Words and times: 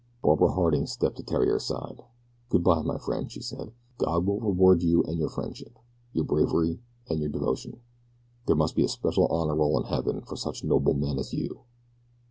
Barbara 0.23 0.51
Harding 0.53 0.87
stepped 0.87 1.17
to 1.17 1.23
Theriere's 1.23 1.67
side. 1.67 2.03
"Good 2.49 2.63
bye, 2.63 2.81
my 2.81 2.97
friend," 2.97 3.31
she 3.31 3.39
said. 3.39 3.71
"God 3.99 4.25
will 4.25 4.39
reward 4.39 4.81
you 4.81 5.03
for 5.03 5.11
your 5.11 5.29
friendship, 5.29 5.77
your 6.11 6.25
bravery, 6.25 6.79
and 7.07 7.19
your 7.19 7.29
devotion. 7.29 7.81
There 8.47 8.55
must 8.55 8.75
be 8.75 8.83
a 8.83 8.87
special 8.87 9.27
honor 9.27 9.55
roll 9.55 9.77
in 9.79 9.85
heaven 9.85 10.21
for 10.21 10.37
such 10.37 10.63
noble 10.63 10.95
men 10.95 11.19
as 11.19 11.33
you." 11.35 11.59